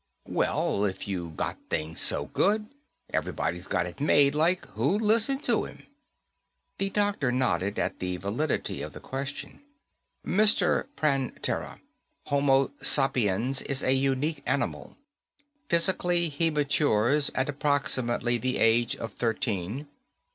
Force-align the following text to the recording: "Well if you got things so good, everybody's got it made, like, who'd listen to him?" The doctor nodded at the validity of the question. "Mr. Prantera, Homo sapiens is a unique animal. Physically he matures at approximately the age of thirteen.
"Well 0.25 0.83
if 0.85 1.07
you 1.07 1.29
got 1.37 1.59
things 1.69 2.01
so 2.01 2.25
good, 2.25 2.65
everybody's 3.11 3.67
got 3.67 3.85
it 3.85 3.99
made, 4.01 4.33
like, 4.33 4.65
who'd 4.69 4.99
listen 4.99 5.37
to 5.41 5.65
him?" 5.65 5.85
The 6.79 6.89
doctor 6.89 7.31
nodded 7.31 7.77
at 7.77 7.99
the 7.99 8.17
validity 8.17 8.81
of 8.81 8.93
the 8.93 8.99
question. 8.99 9.61
"Mr. 10.25 10.87
Prantera, 10.95 11.81
Homo 12.25 12.71
sapiens 12.81 13.61
is 13.61 13.83
a 13.83 13.93
unique 13.93 14.41
animal. 14.47 14.97
Physically 15.69 16.29
he 16.29 16.49
matures 16.49 17.29
at 17.35 17.47
approximately 17.47 18.39
the 18.39 18.57
age 18.57 18.95
of 18.95 19.13
thirteen. 19.13 19.87